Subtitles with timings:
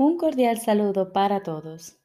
[0.00, 1.98] Un cordial saludo para todos.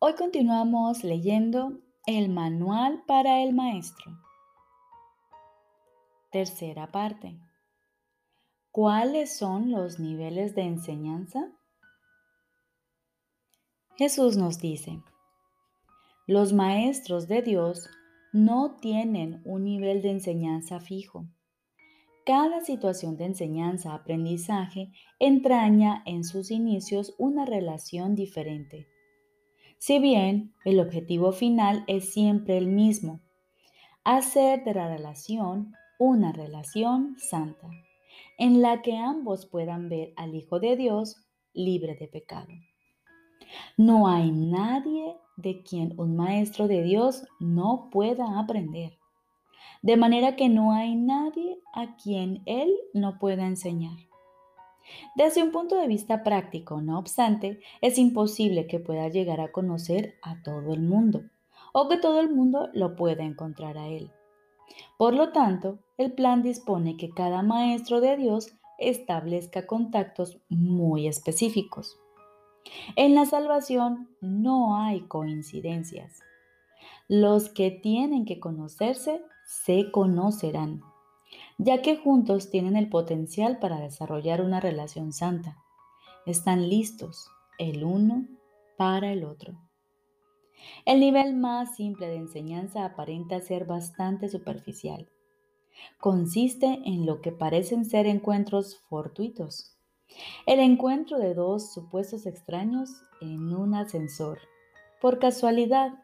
[0.00, 4.18] Hoy continuamos leyendo el manual para el maestro.
[6.32, 7.38] Tercera parte.
[8.72, 11.52] ¿Cuáles son los niveles de enseñanza?
[13.94, 15.00] Jesús nos dice,
[16.26, 17.88] los maestros de Dios
[18.32, 21.28] no tienen un nivel de enseñanza fijo
[22.24, 28.88] cada situación de enseñanza-aprendizaje entraña en sus inicios una relación diferente.
[29.78, 33.20] Si bien el objetivo final es siempre el mismo,
[34.04, 37.68] hacer de la relación una relación santa,
[38.38, 41.16] en la que ambos puedan ver al Hijo de Dios
[41.52, 42.48] libre de pecado.
[43.76, 48.98] No hay nadie de quien un maestro de Dios no pueda aprender
[49.84, 53.98] de manera que no hay nadie a quien Él no pueda enseñar.
[55.14, 60.14] Desde un punto de vista práctico, no obstante, es imposible que pueda llegar a conocer
[60.22, 61.24] a todo el mundo
[61.74, 64.10] o que todo el mundo lo pueda encontrar a Él.
[64.96, 72.00] Por lo tanto, el plan dispone que cada maestro de Dios establezca contactos muy específicos.
[72.96, 76.20] En la salvación no hay coincidencias.
[77.06, 79.20] Los que tienen que conocerse
[79.62, 80.82] se conocerán,
[81.58, 85.58] ya que juntos tienen el potencial para desarrollar una relación santa.
[86.26, 88.26] Están listos el uno
[88.76, 89.54] para el otro.
[90.84, 95.08] El nivel más simple de enseñanza aparenta ser bastante superficial.
[95.98, 99.76] Consiste en lo que parecen ser encuentros fortuitos.
[100.46, 104.38] El encuentro de dos supuestos extraños en un ascensor,
[105.00, 106.03] por casualidad.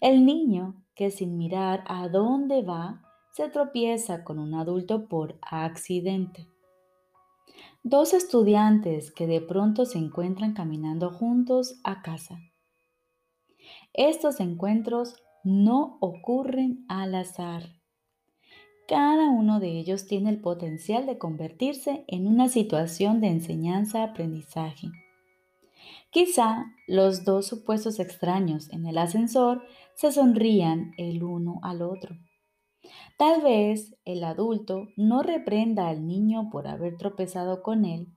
[0.00, 6.48] El niño que sin mirar a dónde va, se tropieza con un adulto por accidente.
[7.84, 12.40] Dos estudiantes que de pronto se encuentran caminando juntos a casa.
[13.92, 17.62] Estos encuentros no ocurren al azar.
[18.88, 24.88] Cada uno de ellos tiene el potencial de convertirse en una situación de enseñanza-aprendizaje.
[26.10, 29.62] Quizá los dos supuestos extraños en el ascensor
[29.94, 32.16] se sonrían el uno al otro.
[33.18, 38.08] Tal vez el adulto no reprenda al niño por haber tropezado con él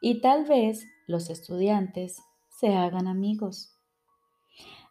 [0.00, 3.78] y tal vez los estudiantes se hagan amigos.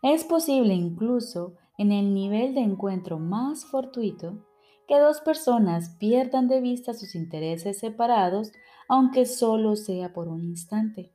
[0.02, 4.46] Es posible incluso en el nivel de encuentro más fortuito
[4.88, 8.52] que dos personas pierdan de vista sus intereses separados
[8.88, 11.12] aunque solo sea por un instante.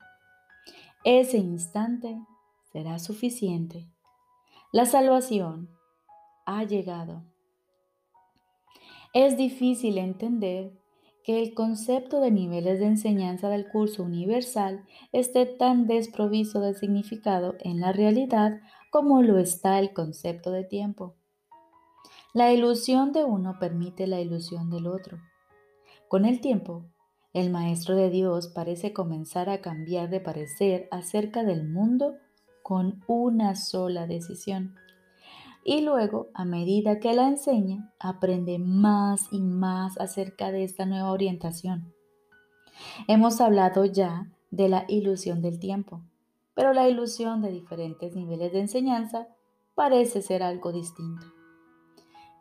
[1.09, 2.21] Ese instante
[2.73, 3.89] será suficiente
[4.73, 5.71] la salvación
[6.45, 7.23] ha llegado.
[9.15, 10.73] Es difícil entender
[11.23, 17.55] que el concepto de niveles de enseñanza del curso universal esté tan desprovisto de significado
[17.61, 21.15] en la realidad como lo está el concepto de tiempo.
[22.35, 25.19] La ilusión de uno permite la ilusión del otro.
[26.09, 26.85] Con el tiempo,
[27.37, 32.17] el Maestro de Dios parece comenzar a cambiar de parecer acerca del mundo
[32.63, 34.75] con una sola decisión.
[35.63, 41.11] Y luego, a medida que la enseña, aprende más y más acerca de esta nueva
[41.11, 41.93] orientación.
[43.07, 46.01] Hemos hablado ya de la ilusión del tiempo,
[46.55, 49.29] pero la ilusión de diferentes niveles de enseñanza
[49.75, 51.27] parece ser algo distinto.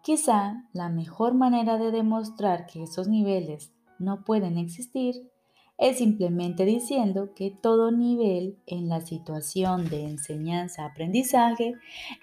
[0.03, 5.29] Quizá la mejor manera de demostrar que esos niveles no pueden existir
[5.77, 11.73] es simplemente diciendo que todo nivel en la situación de enseñanza-aprendizaje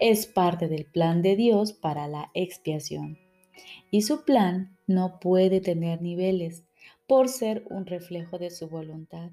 [0.00, 3.18] es parte del plan de Dios para la expiación.
[3.90, 6.64] Y su plan no puede tener niveles
[7.06, 9.30] por ser un reflejo de su voluntad.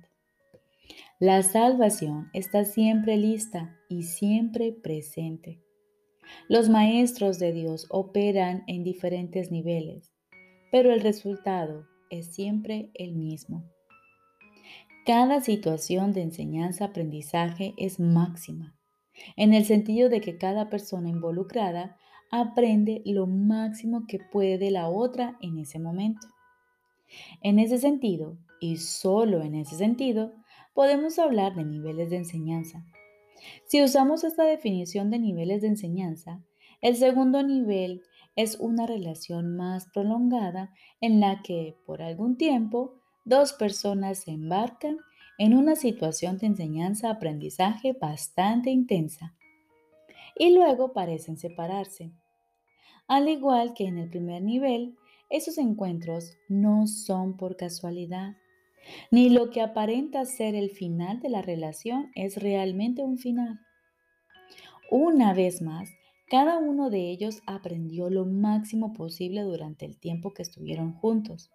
[1.19, 5.61] La salvación está siempre lista y siempre presente.
[6.49, 10.11] Los maestros de Dios operan en diferentes niveles,
[10.71, 13.63] pero el resultado es siempre el mismo.
[15.05, 18.75] Cada situación de enseñanza-aprendizaje es máxima,
[19.35, 21.97] en el sentido de que cada persona involucrada
[22.31, 26.27] aprende lo máximo que puede de la otra en ese momento.
[27.41, 30.33] En ese sentido, y solo en ese sentido,
[30.73, 32.85] podemos hablar de niveles de enseñanza.
[33.65, 36.43] Si usamos esta definición de niveles de enseñanza,
[36.81, 38.03] el segundo nivel
[38.39, 42.95] es una relación más prolongada en la que, por algún tiempo,
[43.25, 44.97] dos personas se embarcan
[45.37, 49.35] en una situación de enseñanza-aprendizaje bastante intensa
[50.37, 52.13] y luego parecen separarse.
[53.09, 54.95] Al igual que en el primer nivel,
[55.29, 58.37] esos encuentros no son por casualidad,
[59.11, 63.59] ni lo que aparenta ser el final de la relación es realmente un final.
[64.89, 65.89] Una vez más,
[66.29, 71.51] cada uno de ellos aprendió lo máximo posible durante el tiempo que estuvieron juntos.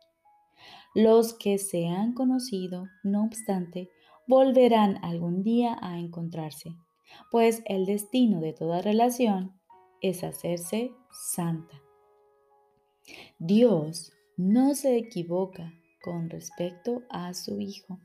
[0.95, 3.91] Los que se han conocido, no obstante,
[4.27, 6.77] volverán algún día a encontrarse,
[7.31, 9.53] pues el destino de toda relación
[10.01, 11.81] es hacerse santa.
[13.39, 15.73] Dios no se equivoca
[16.03, 18.01] con respecto a su Hijo.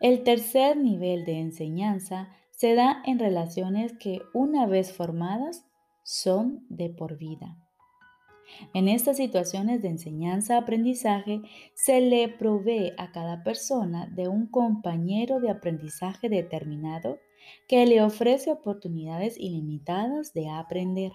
[0.00, 5.66] El tercer nivel de enseñanza se da en relaciones que una vez formadas
[6.02, 7.58] son de por vida.
[8.74, 11.40] En estas situaciones de enseñanza-aprendizaje
[11.74, 17.18] se le provee a cada persona de un compañero de aprendizaje determinado
[17.68, 21.12] que le ofrece oportunidades ilimitadas de aprender.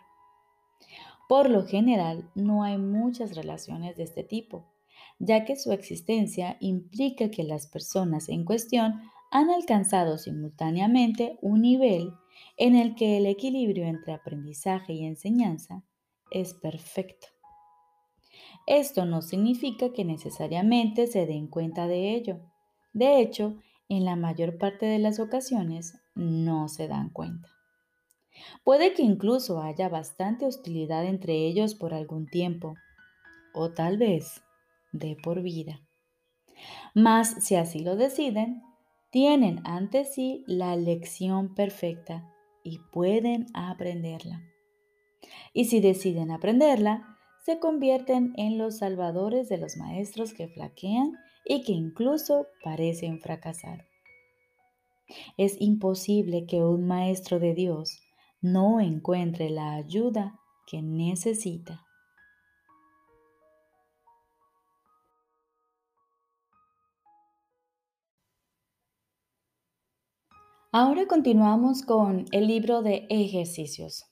[1.30, 4.66] Por lo general, no hay muchas relaciones de este tipo,
[5.20, 9.02] ya que su existencia implica que las personas en cuestión
[9.32, 12.14] han alcanzado simultáneamente un nivel
[12.58, 15.84] en el que el equilibrio entre aprendizaje y enseñanza
[16.32, 17.28] es perfecto.
[18.66, 22.40] Esto no significa que necesariamente se den cuenta de ello.
[22.94, 27.50] De hecho, en la mayor parte de las ocasiones no se dan cuenta.
[28.64, 32.76] Puede que incluso haya bastante hostilidad entre ellos por algún tiempo,
[33.54, 34.42] o tal vez
[34.92, 35.82] de por vida.
[36.94, 38.62] Mas si así lo deciden,
[39.12, 42.32] tienen ante sí la lección perfecta
[42.64, 44.44] y pueden aprenderla.
[45.54, 51.14] Y si deciden aprenderla, se convierten en los salvadores de los maestros que flaquean
[51.46, 53.88] y que incluso parecen fracasar.
[55.38, 58.02] Es imposible que un maestro de Dios
[58.42, 61.89] no encuentre la ayuda que necesita.
[70.72, 74.06] Ahora continuamos con el libro de ejercicios.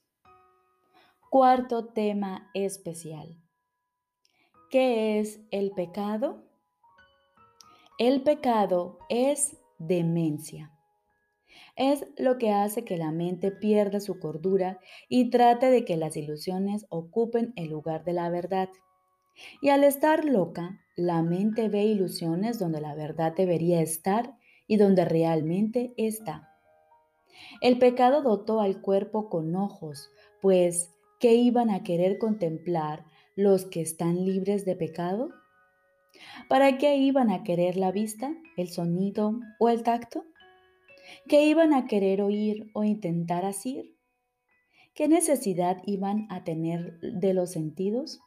[1.30, 3.38] Cuarto tema especial.
[4.72, 6.44] ¿Qué es el pecado?
[8.00, 10.72] El pecado es demencia.
[11.76, 16.18] Es lo que hace que la mente pierda su cordura y trate de que las
[16.18, 18.70] ilusiones ocupen el lugar de la verdad.
[19.62, 24.34] Y al estar loca, la mente ve ilusiones donde la verdad debería estar
[24.68, 26.50] y donde realmente está.
[27.62, 30.10] El pecado dotó al cuerpo con ojos,
[30.42, 33.06] pues ¿qué iban a querer contemplar
[33.36, 35.30] los que están libres de pecado?
[36.50, 40.26] ¿Para qué iban a querer la vista, el sonido o el tacto?
[41.28, 43.96] ¿Qué iban a querer oír o intentar asir?
[44.94, 48.20] ¿Qué necesidad iban a tener de los sentidos?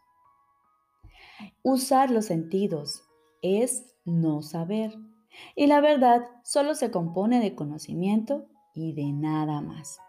[1.63, 3.03] Usar los sentidos
[3.43, 4.93] es no saber.
[5.55, 10.01] Y la verdad solo se compone de conocimiento y de nada más.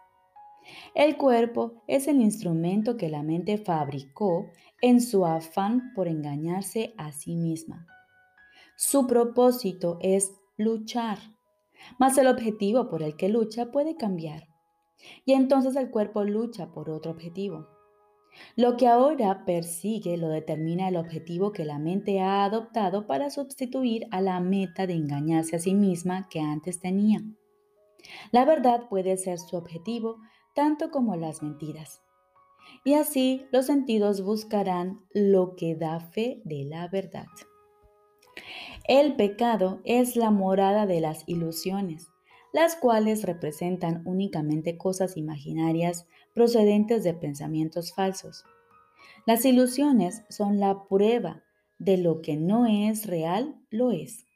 [0.94, 4.46] El cuerpo es el instrumento que la mente fabricó
[4.80, 7.86] en su afán por engañarse a sí misma.
[8.76, 11.18] Su propósito es luchar,
[11.98, 14.48] mas el objetivo por el que lucha puede cambiar.
[15.24, 17.68] Y entonces el cuerpo lucha por otro objetivo.
[18.56, 24.06] Lo que ahora persigue lo determina el objetivo que la mente ha adoptado para sustituir
[24.10, 27.20] a la meta de engañarse a sí misma que antes tenía.
[28.30, 30.18] La verdad puede ser su objetivo
[30.54, 32.02] tanto como las mentiras.
[32.84, 37.26] Y así los sentidos buscarán lo que da fe de la verdad.
[38.88, 42.08] El pecado es la morada de las ilusiones,
[42.52, 48.44] las cuales representan únicamente cosas imaginarias procedentes de pensamientos falsos.
[49.26, 51.42] Las ilusiones son la prueba
[51.78, 54.26] de lo que no es real, lo es.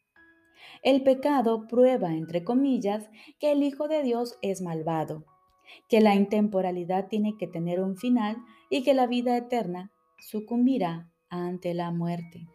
[0.83, 5.25] El pecado prueba, entre comillas, que el Hijo de Dios es malvado,
[5.88, 8.37] que la intemporalidad tiene que tener un final
[8.71, 12.47] y que la vida eterna sucumbirá ante la muerte.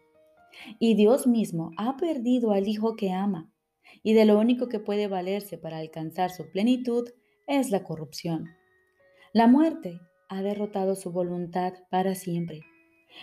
[0.80, 3.52] Y Dios mismo ha perdido al Hijo que ama,
[4.04, 7.10] y de lo único que puede valerse para alcanzar su plenitud
[7.48, 8.50] es la corrupción.
[9.34, 12.62] La muerte ha derrotado su voluntad para siempre.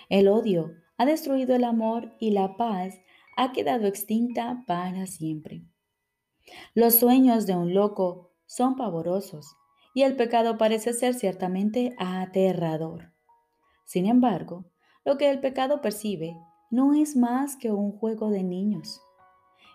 [0.08, 2.94] El odio ha destruido el amor y la paz
[3.36, 5.64] ha quedado extinta para siempre.
[6.74, 9.54] Los sueños de un loco son pavorosos
[9.92, 13.12] y el pecado parece ser ciertamente aterrador.
[13.84, 14.64] Sin embargo,
[15.04, 16.38] lo que el pecado percibe
[16.70, 19.02] no es más que un juego de niños.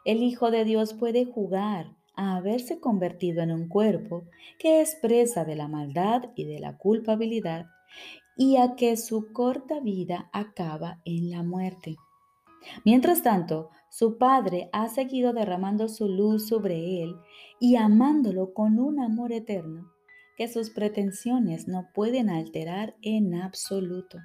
[0.03, 4.25] El Hijo de Dios puede jugar a haberse convertido en un cuerpo
[4.59, 7.67] que es presa de la maldad y de la culpabilidad
[8.35, 11.97] y a que su corta vida acaba en la muerte.
[12.85, 17.15] Mientras tanto, su padre ha seguido derramando su luz sobre él
[17.59, 19.91] y amándolo con un amor eterno
[20.37, 24.17] que sus pretensiones no pueden alterar en absoluto.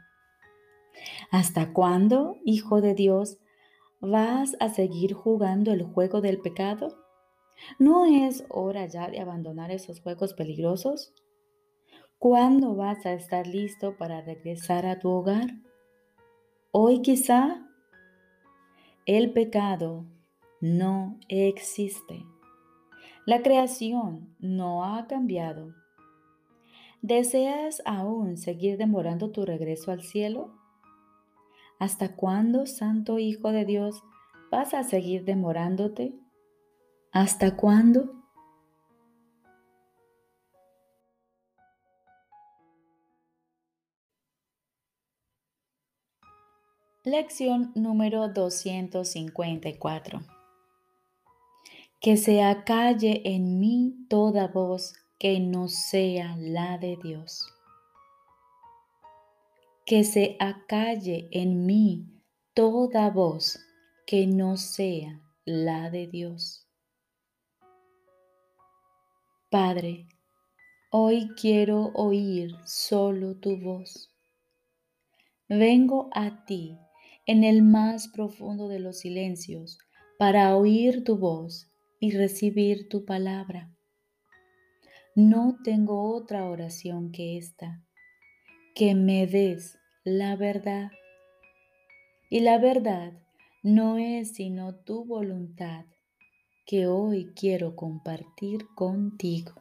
[1.30, 3.38] ¿Hasta cuándo, Hijo de Dios,
[4.00, 7.07] vas a seguir jugando el juego del pecado?
[7.78, 11.12] ¿No es hora ya de abandonar esos juegos peligrosos?
[12.18, 15.50] ¿Cuándo vas a estar listo para regresar a tu hogar?
[16.72, 17.64] Hoy quizá
[19.06, 20.04] el pecado
[20.60, 22.26] no existe.
[23.24, 25.74] La creación no ha cambiado.
[27.02, 30.52] ¿Deseas aún seguir demorando tu regreso al cielo?
[31.78, 34.02] ¿Hasta cuándo, Santo Hijo de Dios,
[34.50, 36.18] vas a seguir demorándote?
[37.20, 38.14] ¿Hasta cuándo?
[47.02, 50.20] Lección número 254.
[52.00, 57.52] Que se acalle en mí toda voz que no sea la de Dios.
[59.84, 62.22] Que se acalle en mí
[62.54, 63.58] toda voz
[64.06, 66.67] que no sea la de Dios.
[69.50, 70.06] Padre,
[70.90, 74.14] hoy quiero oír solo tu voz.
[75.48, 76.76] Vengo a ti
[77.24, 79.78] en el más profundo de los silencios
[80.18, 83.74] para oír tu voz y recibir tu palabra.
[85.14, 87.82] No tengo otra oración que esta,
[88.74, 90.90] que me des la verdad.
[92.28, 93.14] Y la verdad
[93.62, 95.86] no es sino tu voluntad
[96.68, 99.54] que hoy quiero compartir contigo.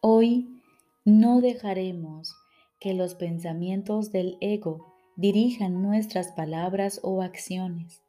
[0.00, 0.62] Hoy
[1.04, 2.32] no dejaremos
[2.78, 8.04] que los pensamientos del ego dirijan nuestras palabras o acciones.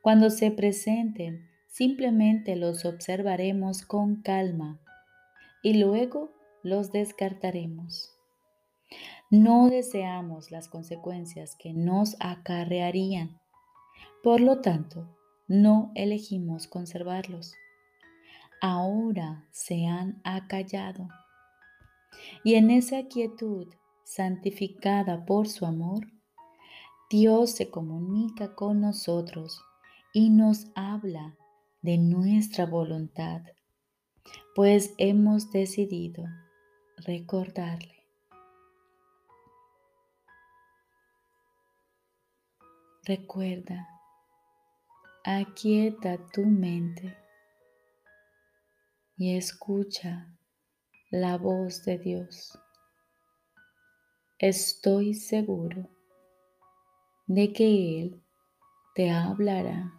[0.00, 4.80] Cuando se presenten, simplemente los observaremos con calma
[5.62, 6.30] y luego
[6.62, 8.16] los descartaremos.
[9.30, 13.38] No deseamos las consecuencias que nos acarrearían.
[14.22, 15.17] Por lo tanto,
[15.48, 17.54] no elegimos conservarlos.
[18.60, 21.08] Ahora se han acallado.
[22.44, 23.68] Y en esa quietud
[24.04, 26.06] santificada por su amor,
[27.10, 29.62] Dios se comunica con nosotros
[30.12, 31.36] y nos habla
[31.80, 33.42] de nuestra voluntad,
[34.54, 36.24] pues hemos decidido
[36.96, 38.04] recordarle.
[43.04, 43.97] Recuerda,
[45.24, 47.16] aquieta tu mente
[49.16, 50.34] y escucha
[51.10, 52.58] la voz de Dios.
[54.38, 55.88] Estoy seguro
[57.26, 58.22] de que Él
[58.94, 59.92] te hablará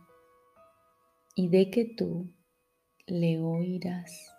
[1.36, 2.34] y de que tú
[3.06, 4.39] le oirás.